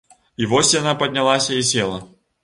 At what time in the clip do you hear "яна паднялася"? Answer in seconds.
0.75-1.59